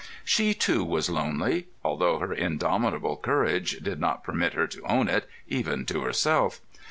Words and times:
She 0.25 0.55
too 0.55 0.83
was 0.83 1.11
lonely, 1.11 1.67
although 1.83 2.17
her 2.17 2.33
indomitable 2.33 3.17
courage 3.17 3.77
did 3.83 3.99
not 3.99 4.23
permit 4.23 4.53
her 4.53 4.65
to 4.65 4.81
own 4.87 5.07
it, 5.07 5.29
even 5.47 5.85
to 5.85 6.01
herself. 6.01 6.59